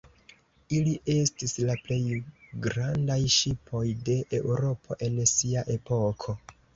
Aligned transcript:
Ili 0.75 0.93
estis 1.15 1.51
la 1.65 1.75
plej 1.81 1.97
grandaj 2.67 3.17
ŝipoj 3.33 3.83
de 4.07 4.15
Eŭropo 4.39 4.97
en 5.09 5.21
sia 5.33 5.65
epoko. 5.75 6.35